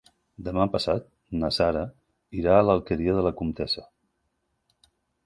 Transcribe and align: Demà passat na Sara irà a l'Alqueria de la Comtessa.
Demà 0.45 0.63
passat 0.75 1.03
na 1.43 1.51
Sara 1.57 1.83
irà 2.39 2.55
a 2.61 2.63
l'Alqueria 2.71 3.19
de 3.19 3.27
la 3.29 3.33
Comtessa. 3.43 3.85